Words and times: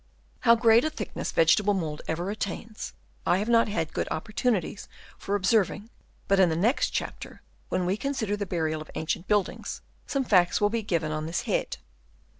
How 0.39 0.55
great 0.55 0.83
a 0.83 0.89
thickness 0.89 1.31
vegetable 1.31 1.75
mould 1.75 2.01
ever 2.07 2.31
attains, 2.31 2.93
I 3.23 3.37
have 3.37 3.47
not 3.47 3.67
had 3.67 3.93
good 3.93 4.07
opportunities 4.09 4.87
for 5.19 5.35
observing; 5.35 5.91
but 6.27 6.39
in 6.39 6.49
the 6.49 6.55
next 6.55 6.89
chapter, 6.89 7.43
when 7.69 7.85
we 7.85 7.97
consider 7.97 8.35
the 8.35 8.47
burial 8.47 8.81
of 8.81 8.89
ancient 8.95 9.27
buildings, 9.27 9.81
some 10.07 10.23
facts 10.23 10.59
will 10.59 10.71
be 10.71 10.81
given 10.81 11.11
on 11.11 11.27
this 11.27 11.41
head. 11.43 11.77